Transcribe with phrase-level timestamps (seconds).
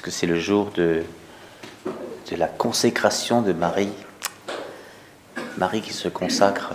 [0.00, 1.02] puisque c'est le jour de,
[2.30, 3.90] la consécration de Marie.
[5.56, 6.70] Marie qui se consacre.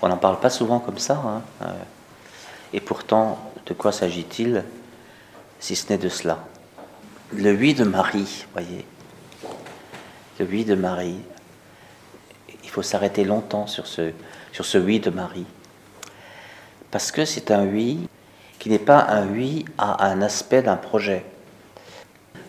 [0.00, 1.20] On n'en parle pas souvent comme ça.
[1.22, 1.42] Hein.
[1.60, 1.72] Euh,
[2.72, 4.64] et pourtant, de quoi s'agit-il
[5.60, 6.38] si ce n'est de cela?
[7.34, 8.86] Le oui de Marie, voyez.
[10.40, 11.20] Le oui de Marie.
[12.64, 14.12] Il faut s'arrêter longtemps sur ce,
[14.52, 15.46] sur ce oui de Marie.
[16.90, 18.08] Parce que c'est un oui
[18.58, 21.26] qui n'est pas un oui à un aspect d'un projet.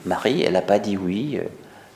[0.05, 1.47] Marie, elle n'a pas dit oui euh,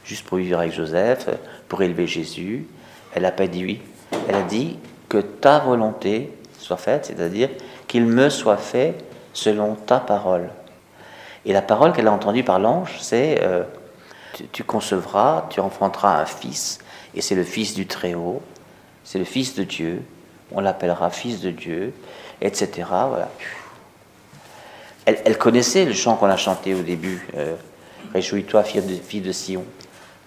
[0.03, 1.29] juste pour vivre avec Joseph,
[1.67, 2.67] pour élever Jésus.
[3.15, 3.81] Elle n'a pas dit oui.
[4.27, 4.77] Elle a dit
[5.09, 7.49] que ta volonté soit faite, c'est-à-dire
[7.87, 8.95] qu'il me soit fait
[9.33, 10.49] selon ta parole.
[11.45, 13.63] Et la parole qu'elle a entendue par l'ange, c'est euh,
[14.51, 16.79] tu, concevras, tu enfanteras un fils,
[17.15, 18.41] et c'est le fils du Très-Haut,
[19.03, 20.03] c'est le fils de Dieu,
[20.51, 21.93] on l'appellera fils de Dieu,
[22.41, 22.69] etc.
[22.87, 23.29] Voilà.
[25.05, 27.55] Elle, connaissait le chant qu'on a chanté au début, euh,
[28.13, 29.65] Réjouis-toi, fille de, Sion.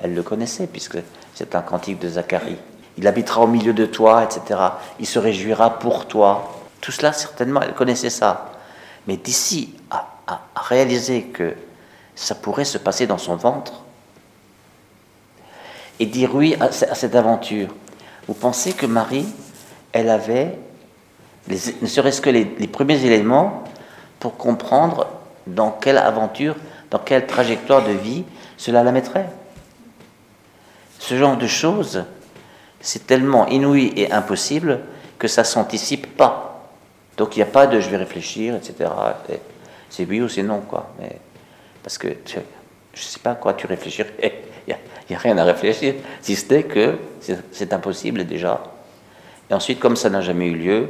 [0.03, 0.99] Elle le connaissait, puisque
[1.35, 2.57] c'est un cantique de Zacharie.
[2.99, 4.61] Il habitera au milieu de toi, etc.
[4.99, 6.53] Il se réjouira pour toi.
[6.81, 8.53] Tout cela, certainement, elle connaissait ça.
[9.07, 10.09] Mais d'ici à,
[10.57, 11.55] réaliser que
[12.17, 13.85] ça pourrait se passer dans son ventre,
[16.01, 17.69] et dire oui à, cette aventure,
[18.27, 19.27] vous pensez que Marie,
[19.93, 20.59] elle avait,
[21.49, 23.63] ne serait-ce que les, les premiers éléments
[24.19, 25.07] pour comprendre
[25.47, 26.57] dans quelle aventure,
[26.91, 28.25] dans quelle trajectoire de vie
[28.57, 29.29] cela la mettrait?
[30.99, 32.05] Ce genre de choses,
[32.81, 34.81] c'est tellement inouï et impossible
[35.19, 36.71] que ça s'anticipe pas.
[37.17, 38.91] Donc il n'y a pas de je vais réfléchir, etc.
[39.89, 40.91] C'est oui ou c'est non, quoi.
[41.01, 41.19] Mais,
[41.83, 42.43] parce que je ne
[42.97, 44.03] sais pas à quoi tu réfléchis.
[44.23, 44.33] Il
[45.11, 46.97] n'y a, rien à réfléchir, si ce n'est que
[47.53, 48.63] c'est impossible déjà.
[49.51, 50.89] Et ensuite, comme ça n'a jamais eu lieu,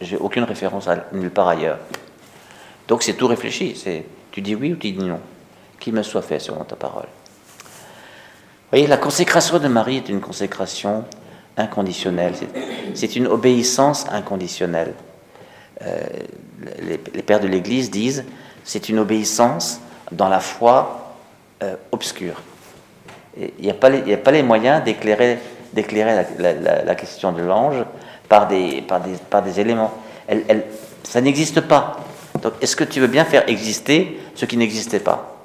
[0.00, 1.78] j'ai aucune référence nulle part ailleurs.
[2.86, 3.74] Donc c'est tout réfléchi.
[3.76, 4.04] C'est
[4.38, 5.18] tu dis oui ou tu dis non.
[5.80, 7.08] Qu'il me soit fait selon ta parole.
[7.56, 11.04] Vous voyez, la consécration de Marie est une consécration
[11.56, 12.34] inconditionnelle.
[12.94, 14.94] C'est une obéissance inconditionnelle.
[15.82, 16.02] Euh,
[16.82, 18.24] les, pères de l'Église disent
[18.62, 19.80] c'est une obéissance
[20.12, 21.14] dans la foi
[21.64, 22.40] euh, obscure.
[23.36, 25.38] Il n'y a, pas les, moyens d'éclairer
[26.38, 27.84] la, question de l'ange
[28.28, 28.84] par des,
[29.56, 29.94] éléments.
[31.02, 32.07] Ça n'existe pas.
[32.42, 35.38] Donc, est-ce que tu veux bien faire exister ce qui n'existait pas?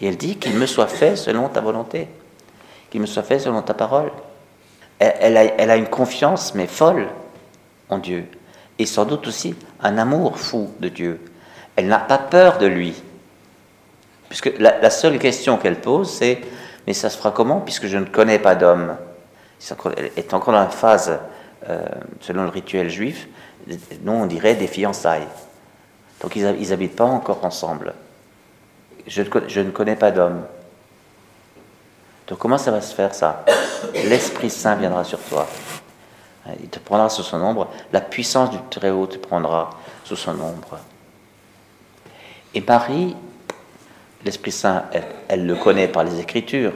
[0.00, 2.08] Et elle dit qu'il me soit fait selon ta volonté,
[2.90, 4.10] qu'il me soit fait selon ta parole.
[4.98, 7.08] Elle, a, une confiance, mais folle,
[7.90, 8.24] en Dieu.
[8.78, 11.20] Et sans doute aussi un amour fou de Dieu.
[11.76, 13.02] Elle n'a pas peur de lui.
[14.28, 16.40] Puisque la, seule question qu'elle pose, c'est
[16.86, 18.96] Mais ça se fera comment puisque je ne connais pas d'homme?
[19.96, 21.18] Elle est encore dans la phase,
[21.68, 21.84] euh,
[22.20, 23.28] selon le rituel juif,
[24.02, 25.28] nous on dirait des fiançailles.
[26.20, 27.94] Donc ils n'habitent pas encore ensemble.
[29.06, 30.42] Je, je ne connais pas d'homme.
[32.26, 33.44] Donc comment ça va se faire ça?
[33.94, 35.46] L'Esprit Saint viendra sur toi.
[36.60, 37.68] Il te prendra sous son ombre.
[37.92, 39.70] La puissance du Très-Haut te prendra
[40.04, 40.78] sous son ombre.
[42.54, 43.16] Et Marie,
[44.24, 44.84] l'Esprit Saint,
[45.28, 46.72] elle, le connaît par les Écritures.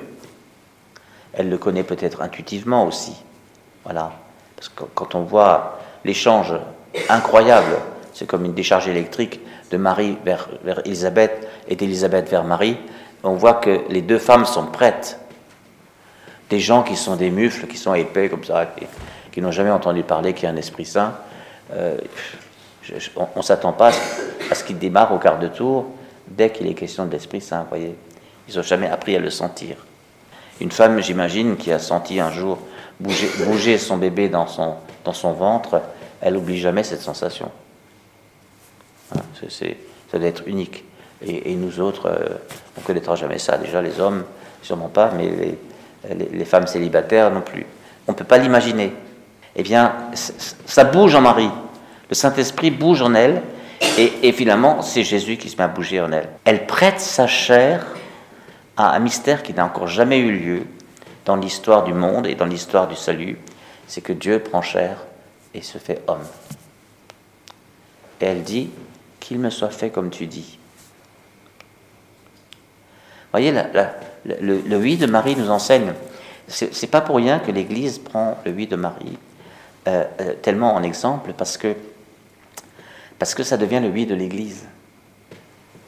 [1.33, 3.15] Elle le connaît peut-être intuitivement aussi.
[3.85, 4.13] Voilà.
[4.57, 6.55] Parce que quand on voit l'échange
[7.09, 7.77] incroyable.
[8.13, 9.41] C'est comme une décharge électrique
[9.71, 12.77] de Marie vers, vers Élisabeth et d'Élisabeth vers Marie.
[13.23, 15.19] On voit que les deux femmes sont prêtes.
[16.49, 18.67] Des gens qui sont des mufles, qui sont épais comme ça,
[19.33, 21.15] qui, n'ont jamais entendu parler qu'il y a un Esprit Saint.
[21.73, 21.97] Euh,
[23.17, 23.93] on ne s'attend pas
[24.51, 25.87] à ce qu'ils démarrent au quart de tour
[26.27, 27.67] dès qu'il est question de l'Esprit Saint.
[27.69, 27.95] Voyez,
[28.49, 29.77] ils n'ont jamais appris à le sentir.
[30.61, 32.59] Une femme, j'imagine, qui a senti un jour
[32.99, 34.75] bouger, bouger son bébé dans son,
[35.05, 35.83] dans son ventre,
[36.21, 37.51] elle n'oublie jamais cette sensation.
[39.15, 40.85] Hein, ça doit être unique.
[41.23, 42.29] Et, nous autres, euh,
[42.77, 43.59] on ne connaîtra jamais ça.
[43.59, 44.25] Déjà, les hommes,
[44.63, 45.57] sûrement pas, mais
[46.15, 47.67] les, femmes célibataires non plus.
[48.09, 48.93] On ne peut pas l'imaginer.
[49.55, 51.51] Eh bien, ça bouge en Marie.
[52.09, 53.43] Le Saint-Esprit bouge en elle,
[53.99, 56.29] et, et finalement, c'est Jésus qui se met à bouger en elle.
[56.45, 57.87] Elle prête sa chair
[58.79, 60.63] à un mystère qui n'a encore jamais eu lieu
[61.27, 63.39] dans l'histoire du monde et dans l'histoire du salut.
[63.91, 64.99] C'est que Dieu prend chair
[65.53, 66.25] et se fait homme.
[68.21, 68.71] Et elle dit
[69.19, 70.61] qu'il me soit fait comme tu dis.
[73.33, 73.53] Voyez,
[74.25, 75.93] le, oui de Marie nous enseigne.
[76.47, 79.19] C'est pas pour rien que l'Église prend le oui de Marie
[79.89, 81.75] euh, euh, tellement en exemple, parce que,
[83.19, 84.67] parce que ça devient le oui de l'Église.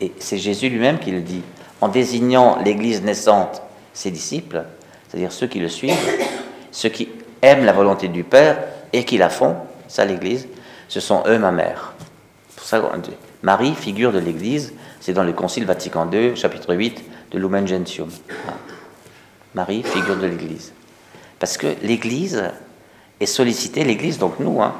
[0.00, 1.42] Et c'est Jésus lui-même qui le dit,
[1.80, 3.62] en désignant l'Église naissante,
[3.94, 4.64] ses disciples,
[5.06, 5.94] c'est-à-dire ceux qui le suivent,
[6.72, 7.08] ceux qui
[7.42, 8.58] aiment la volonté du Père
[8.92, 9.56] et qui la font,
[9.88, 10.48] ça l'Église,
[10.88, 11.92] ce sont eux ma mère.
[12.56, 12.80] Pour ça,
[13.42, 18.08] Marie, figure de l'Église, c'est dans le Concile Vatican II, chapitre 8 de Lumen Gentium.
[19.54, 20.72] Marie, figure de l'Église.
[21.38, 22.44] Parce que l'Église
[23.20, 24.74] est sollicitée, l'Église, donc nous, hein,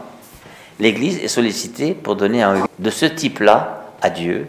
[0.78, 4.46] l'Église est sollicitée pour donner un de ce type-là à Dieu,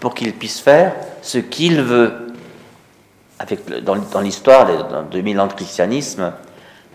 [0.00, 2.12] pour qu'il puisse faire ce qu'il veut.
[3.82, 6.32] Dans, dans l'histoire, dans 2000 ans de christianisme,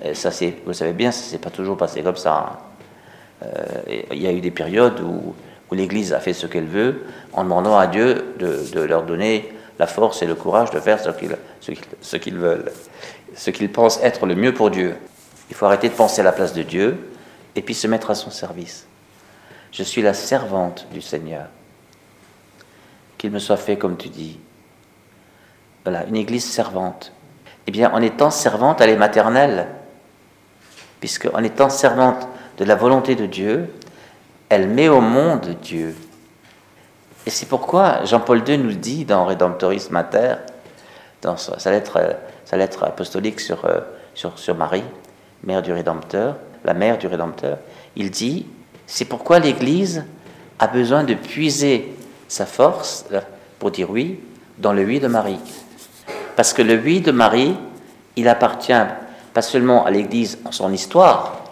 [0.05, 2.37] euh, ça c'est, vous savez bien, ça s'est pas toujours passé comme ça.
[2.37, 2.57] Hein.
[3.43, 5.33] Euh, il y a eu des périodes où,
[5.69, 9.53] où l'Église a fait ce qu'elle veut, en demandant à Dieu de, de, leur donner
[9.79, 12.71] la force et le courage de faire ce qu'ils, ce qu'ils, ce qu'ils veulent,
[13.35, 14.95] ce qu'ils pensent être le mieux pour Dieu.
[15.49, 16.97] Il faut arrêter de penser à la place de Dieu
[17.55, 18.87] et puis se mettre à son service.
[19.71, 21.47] Je suis la servante du Seigneur.
[23.17, 24.39] Qu'il me soit fait comme tu dis.
[25.83, 27.11] Voilà, une église servante.
[27.67, 29.67] Eh bien, en étant servante, elle est maternelle.
[31.01, 32.25] Puisque en étant servante
[32.57, 33.69] de la volonté de Dieu,
[34.47, 35.93] elle met au monde Dieu.
[37.25, 40.35] Et c'est pourquoi Jean-Paul II nous dit dans Redemptoris Mater,
[41.21, 41.99] dans sa lettre,
[42.45, 43.79] sa lettre apostolique sur, euh,
[44.13, 44.83] sur, sur Marie,
[45.43, 47.57] mère du Rédempteur, la mère du Rédempteur,
[47.95, 48.45] il dit,
[48.87, 50.03] c'est pourquoi l'Église
[50.59, 51.95] a besoin de puiser
[52.27, 53.05] sa force,
[53.59, 54.19] pour dire oui,
[54.57, 55.39] dans le oui de Marie.
[56.35, 57.55] Parce que le oui de Marie,
[58.15, 58.73] il appartient
[59.33, 61.43] pas seulement à l'Église en son histoire.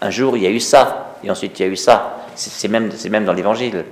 [0.00, 2.26] Un jour, il y a eu ça, et ensuite il y a eu ça.
[2.34, 3.84] C'est même, même dans l'Évangile.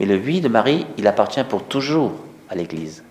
[0.00, 2.12] Mais le oui de Marie, il appartient pour toujours
[2.50, 3.02] à l'Église.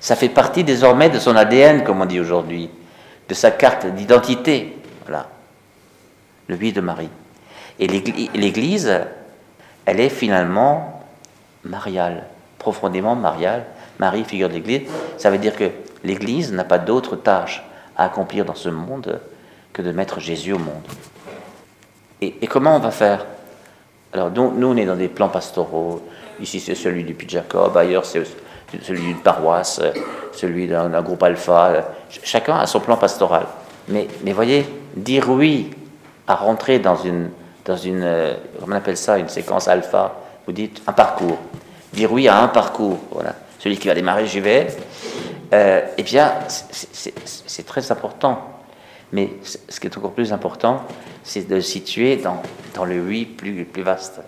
[0.00, 2.68] Ça fait partie désormais de son ADN, comme on dit aujourd'hui,
[3.28, 4.76] de sa carte d'identité.
[5.06, 5.28] Voilà.
[6.48, 7.08] Le oui de Marie.
[7.78, 9.00] Et l'Église,
[9.86, 11.02] elle est finalement
[11.64, 12.24] mariale,
[12.58, 13.64] profondément mariale.
[13.98, 14.82] Marie, figure de l'Église,
[15.16, 15.70] ça veut dire que
[16.02, 17.64] l'Église n'a pas d'autre tâche
[17.96, 19.20] à accomplir dans ce monde
[19.72, 20.82] que de mettre Jésus au monde.
[22.20, 23.26] Et, comment on va faire?
[24.12, 26.00] Alors, nous, nous, on est dans des plans pastoraux.
[26.40, 28.22] Ici, c'est celui du Puy Jacob, ailleurs, c'est
[28.82, 29.80] celui d'une paroisse,
[30.32, 31.84] celui d'un groupe alpha.
[32.08, 33.46] Chacun a son plan pastoral.
[33.88, 34.66] Mais, voyez,
[34.96, 35.70] dire oui
[36.26, 37.30] à rentrer dans une,
[37.64, 40.14] dans une, euh, comment on appelle ça, une séquence alpha,
[40.46, 41.38] vous dites un parcours.
[41.92, 43.34] Dire oui à un parcours, voilà.
[43.58, 44.68] Celui qui va démarrer, j'y vais.
[45.96, 48.50] Eh bien, c'est très important.
[49.12, 49.30] Mais
[49.68, 50.82] ce qui est encore plus important,
[51.22, 52.42] c'est de situer dans,
[52.74, 54.20] dans le oui plus, plus vaste,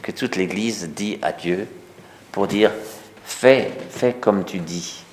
[0.00, 1.68] que toute l'Église dit à Dieu
[2.32, 2.70] pour dire
[3.24, 5.04] fais, fais comme tu dis.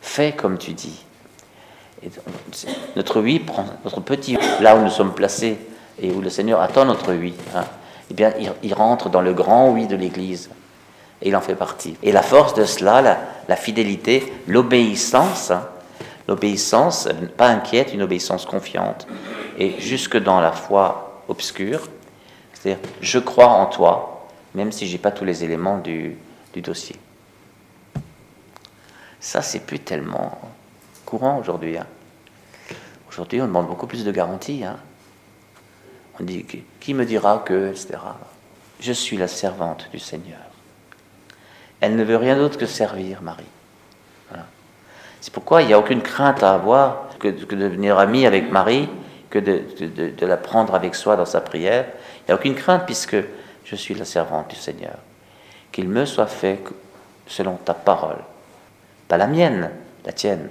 [0.00, 1.04] Fais comme tu dis.
[2.02, 2.10] Et
[2.96, 5.56] notre oui prend notre petit là où nous sommes placés
[6.00, 7.34] et où le Seigneur attend notre oui.
[7.54, 7.64] Hein,
[8.10, 8.32] eh bien,
[8.62, 10.50] il, rentre dans le grand oui de l'Église
[11.24, 11.96] il en fait partie.
[12.02, 13.18] Et la force de cela,
[13.48, 15.66] la, fidélité, l'obéissance, hein,
[16.28, 19.06] l'obéissance pas inquiète, une obéissance confiante
[19.58, 21.88] et jusque dans la foi obscure,
[22.52, 26.16] c'est-à-dire je crois en toi, même si j'ai pas tous les éléments du,
[26.52, 26.96] du dossier.
[29.18, 30.38] Ça, c'est plus tellement
[31.06, 31.78] courant aujourd'hui.
[31.78, 31.86] Hein.
[33.08, 34.64] Aujourd'hui, on demande beaucoup plus de garanties.
[34.64, 34.76] Hein.
[36.20, 36.44] On dit
[36.78, 37.98] qui me dira que, etc.
[38.80, 40.53] Je suis la servante du Seigneur.
[41.84, 43.44] Elle ne veut rien d'autre que servir Marie.
[45.20, 48.88] C'est pourquoi il n'y a aucune crainte à avoir que, de devenir ami avec Marie,
[49.28, 49.62] que de,
[50.10, 51.84] de, la prendre avec soi dans sa prière.
[52.20, 53.18] Il n'y a aucune crainte puisque
[53.66, 54.96] je suis la servante du Seigneur.
[55.72, 56.58] Qu'il me soit fait
[57.26, 58.22] selon ta parole.
[59.06, 59.70] Pas la mienne,
[60.06, 60.48] la tienne.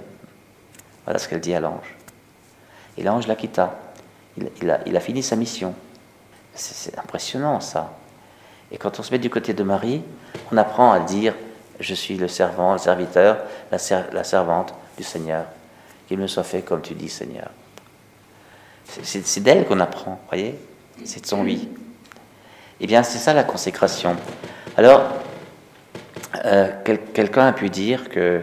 [1.02, 1.96] Voilà ce qu'elle dit à l'ange.
[2.96, 3.76] Et l'ange la quitta.
[4.36, 5.74] Il, a, il, a, fini sa mission.
[6.54, 7.92] C'est impressionnant ça.
[8.70, 10.02] Et quand on se met du côté de Marie,
[10.52, 11.34] on apprend à dire
[11.80, 13.38] Je suis le servant, le serviteur,
[13.70, 15.44] la, servante du Seigneur.
[16.06, 17.50] Qu'il me soit fait comme tu dis, Seigneur.
[18.86, 20.58] C'est d'elle qu'on apprend, voyez?
[21.04, 21.68] C'est de son oui.
[22.80, 24.16] Eh bien, c'est ça la consécration.
[24.76, 25.02] Alors,
[26.44, 28.42] euh, quelqu'un a pu dire que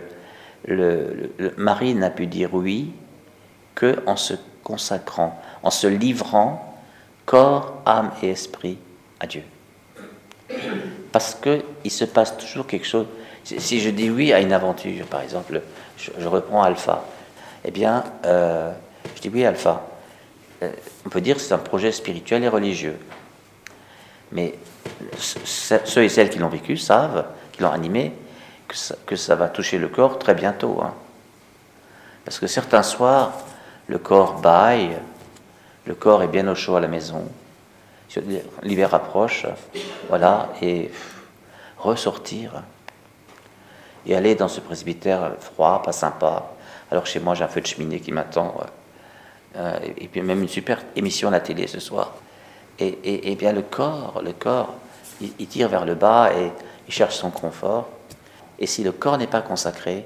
[0.65, 2.93] le, Marie n'a pu dire oui
[3.75, 6.79] que en se consacrant, en se livrant
[7.25, 8.77] corps, âme et esprit
[9.19, 9.43] à Dieu.
[11.11, 13.07] Parce qu'il se passe toujours quelque chose.
[13.43, 15.61] Si je dis oui à une aventure, par exemple,
[15.97, 17.05] je, reprends Alpha,
[17.65, 18.71] eh bien, euh,
[19.15, 19.83] je dis oui Alpha.
[20.63, 20.71] Euh,
[21.05, 22.97] on peut dire que c'est un projet spirituel et religieux.
[24.31, 24.53] Mais
[25.17, 28.13] ceux et celles qui l'ont vécu savent qui l'ont animé,
[29.05, 30.79] que ça, va toucher le corps très bientôt.
[30.81, 30.93] Hein.
[32.23, 33.33] Parce que certains soirs,
[33.87, 34.97] le corps baille,
[35.85, 37.25] le corps est bien au chaud à la maison,
[38.63, 39.45] l'hiver approche,
[40.09, 40.91] voilà, et
[41.77, 42.63] ressortir
[44.05, 46.51] et aller dans ce presbytère froid, pas sympa.
[46.89, 48.55] Alors chez moi, j'ai un feu de cheminée qui m'attend,
[49.55, 52.15] euh, et puis même une super émission à la télé ce soir.
[52.79, 54.73] Et, et, et bien le corps, le corps
[55.21, 56.51] il, tire vers le bas et
[56.87, 57.89] il cherche son confort.
[58.59, 60.05] Et si le corps n'est pas consacré,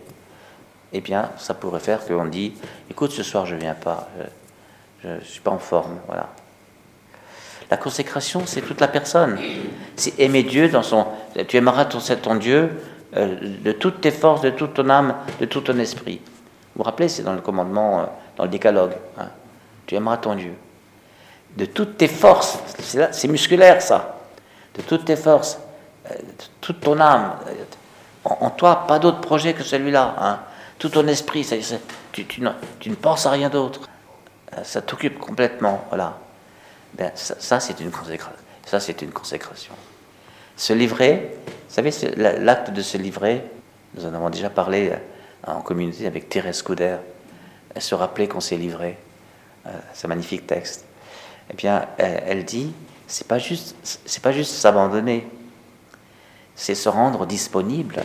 [0.94, 2.54] eh bien, ça pourrait faire qu'on dit,
[2.90, 4.08] écoute, ce soir je viens pas,
[5.04, 6.30] je ne suis pas en forme, voilà.
[7.72, 9.40] La consécration, c'est toute la personne.
[9.96, 11.08] C'est aimer Dieu dans son...
[11.48, 12.70] Tu aimeras ton, Dieu
[13.16, 16.22] euh, de toutes tes forces, de toute ton âme, de tout ton esprit.
[16.76, 18.04] Vous vous rappelez, c'est dans le commandement, euh,
[18.38, 18.94] dans le décalogue.
[19.18, 19.30] Hein.
[19.88, 20.54] Tu aimeras ton Dieu.
[21.58, 22.60] De toutes tes forces,
[23.12, 24.20] c'est musculaire ça.
[24.76, 25.58] De toutes tes forces,
[26.12, 27.36] euh, de toute ton âme.
[28.26, 30.16] En, toi, pas d'autre projet que celui-là.
[30.20, 30.40] Hein.
[30.78, 31.48] Tout ton esprit,
[32.12, 33.82] tu, tu, ne penses à rien d'autre.
[34.64, 35.86] Ça t'occupe complètement.
[35.90, 36.18] Voilà.
[36.98, 38.40] Ben, ça, c'est une consécration.
[38.66, 39.74] Ça, c'est une consécration.
[40.56, 43.44] Se livrer, vous savez, l'acte de se livrer,
[43.96, 46.98] nous en avons déjà parlé euh, en communauté avec Thérèse Couder.
[47.78, 48.98] Se rappelait qu'on s'est livré.
[49.68, 50.86] Euh, ce magnifique texte.
[51.52, 52.74] Eh bien, elle, dit,
[53.08, 55.28] c'est pas juste, c'est pas juste s'abandonner,
[56.56, 58.04] c'est se rendre disponible.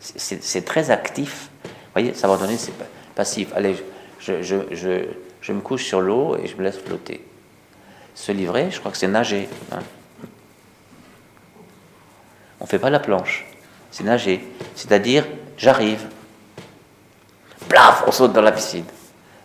[0.00, 1.50] C'est très actif.
[1.64, 2.72] Vous voyez, s'abandonner, c'est
[3.14, 3.52] passif.
[3.54, 3.76] Allez,
[4.20, 7.24] je me couche sur l'eau et je me laisse flotter.
[8.14, 9.48] Se livrer, je crois que c'est nager.
[9.72, 9.80] Hein.
[12.60, 13.46] On ne fait pas la planche,
[13.90, 14.46] c'est nager.
[14.74, 15.26] C'est-à-dire,
[15.56, 16.06] j'arrive.
[17.68, 18.84] Plaf, on saute dans la piscine.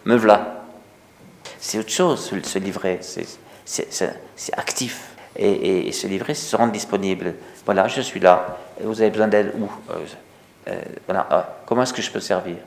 [0.03, 0.63] Me voilà.
[1.60, 3.00] C'est autre chose, se livrer.
[3.65, 5.15] C'est actif.
[5.38, 7.36] Et, se livrer, c'est se rendre disponible.
[7.65, 8.57] Voilà, je suis là.
[8.81, 10.05] Vous avez besoin d'aide où euh,
[10.67, 11.27] euh, voilà.
[11.29, 12.57] Ah, comment est-ce que je peux servir?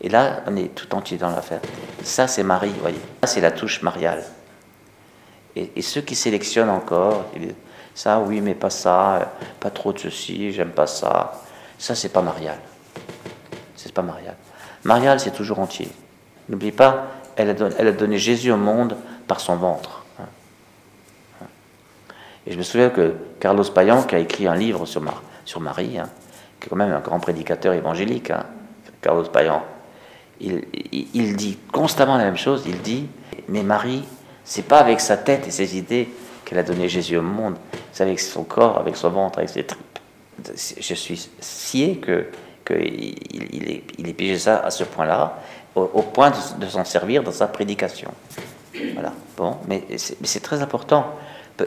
[0.00, 1.60] Et là, on est tout entier dans l'affaire.
[2.02, 3.00] Ça, c'est Marie, vous voyez.
[3.22, 4.24] Ça, c'est la touche mariale.
[5.54, 7.26] Et, ceux qui sélectionnent encore,
[7.94, 11.42] ça oui, mais pas ça, pas trop de ceci, j'aime pas ça,
[11.78, 12.58] ça c'est pas marial.
[13.76, 14.36] C'est pas marial.
[14.84, 15.88] Marial, c'est toujours entier.
[16.48, 20.04] N'oublie pas, elle a, donné, Jésus au monde par son ventre.
[20.18, 20.24] Hein.
[21.42, 21.46] Hein.
[22.46, 25.02] Et je me souviens que Carlos Payan, qui a écrit un livre sur,
[25.60, 26.08] Marie, hein,
[26.60, 28.32] qui est quand même un grand prédicateur évangélique,
[29.02, 29.62] Carlos Payan,
[30.40, 32.64] il dit constamment la même chose.
[32.66, 33.06] Il dit
[33.48, 34.02] Mais Marie,
[34.44, 36.08] c'est pas avec sa tête et ses idées
[36.44, 37.56] qu'elle a donné Jésus au monde,
[37.92, 39.98] c'est avec son corps, avec son ventre, avec ses tripes.
[40.80, 42.26] Je suis scié que
[42.64, 45.38] qu'il il il pigé ça à ce point-là,
[45.74, 48.10] au, point de, s'en servir dans sa prédication.
[48.94, 49.12] Voilà.
[49.36, 51.06] Bon, mais c'est très important.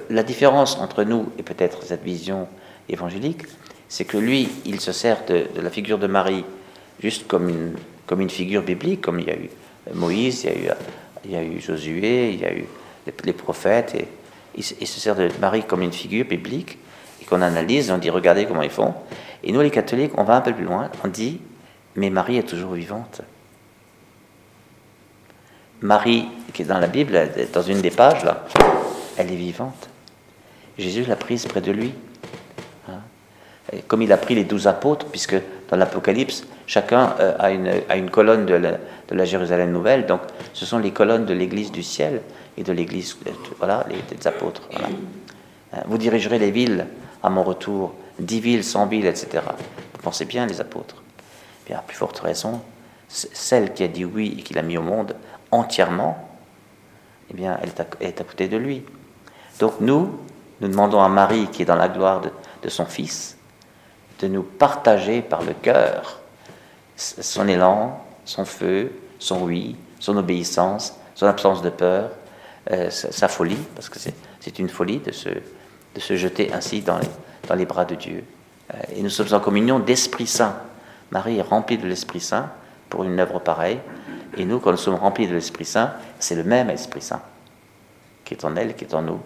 [0.10, 2.48] La différence entre nous et peut-être cette vision
[2.90, 3.44] évangélique,
[3.88, 6.46] c'est que lui, il se sert de, de, la figure de Marie
[7.00, 9.50] juste comme une, comme une figure biblique, comme il y a eu
[9.94, 10.76] Moïse, il y a eu
[11.26, 12.66] il y a eu Josué, il y a eu
[13.24, 14.08] les, prophètes, et
[14.56, 16.78] il, se sert de Marie comme une figure biblique,
[17.22, 18.94] et qu'on analyse, on dit regardez comment ils font.
[19.44, 21.40] Et nous, les catholiques, on va un peu plus loin, on dit
[21.96, 23.22] mais Marie est toujours vivante.
[25.82, 28.46] Marie, qui est dans la Bible, dans une des pages, là,
[29.18, 29.90] elle est vivante.
[30.78, 31.94] Jésus l'a prise près de lui.
[32.90, 33.00] Hein.
[33.88, 35.36] comme il a pris les douze apôtres, puisque
[35.70, 38.56] dans l'Apocalypse, chacun euh, a, une, colonne de
[39.12, 40.06] la, Jérusalem nouvelle.
[40.06, 40.22] Donc,
[40.54, 42.22] ce sont les colonnes de l'Église du ciel
[42.58, 44.64] et de l'Église, euh, voilà, des apôtres.
[44.74, 46.88] Euh, vous dirigerez les villes
[47.24, 49.44] à mon retour, dix villes, cent villes, etc.
[49.94, 51.02] Vous pensez bien, les apôtres.
[51.68, 52.62] Bien, à plus forte raison,
[53.08, 55.16] celle qui a dit oui et qui l'a mis au monde
[55.52, 56.30] entièrement,
[57.32, 57.70] eh bien, elle
[58.02, 58.84] est à, côté de lui.
[59.60, 60.20] Donc, nous,
[60.62, 63.38] nous demandons à Marie, qui est dans la gloire de son Fils,
[64.20, 66.22] de nous partager par le cœur
[66.96, 72.12] son élan, son feu, son oui, son obéissance, son absence de peur,
[72.72, 76.98] euh, sa, folie, parce que c'est une folie de se, de se jeter ainsi dans
[76.98, 77.08] les,
[77.48, 78.24] dans les bras de Dieu.
[78.74, 80.58] Euh, et nous sommes en communion d'Esprit Saint.
[81.12, 82.50] Marie est remplie de l'Esprit Saint
[82.90, 83.80] pour une œuvre pareille.
[84.38, 87.22] Et nous, quand nous sommes remplis de l'Esprit Saint, c'est le même Esprit Saint
[88.26, 89.20] qui est en elle, qui est en nous.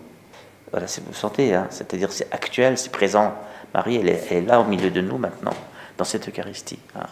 [0.71, 3.33] Voilà, vous sentez, hein, c'est-à-dire c'est actuel, c'est présent.
[3.73, 5.53] Marie, elle est, là au milieu de nous maintenant,
[5.97, 6.79] dans cette Eucharistie.
[6.95, 7.07] Hein.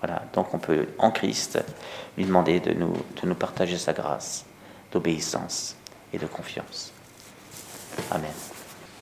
[0.00, 1.58] Voilà, donc on peut, en Christ,
[2.16, 4.44] lui demander de nous, de nous partager sa grâce
[4.92, 5.76] d'obéissance
[6.12, 6.92] et de confiance.
[8.10, 8.32] Amen.